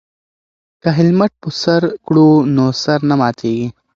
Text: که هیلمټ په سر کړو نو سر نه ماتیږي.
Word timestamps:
که 0.81 0.89
هیلمټ 0.97 1.31
په 1.41 1.49
سر 1.61 1.81
کړو 2.05 2.29
نو 2.55 2.65
سر 2.83 2.99
نه 3.09 3.15
ماتیږي. 3.21 3.67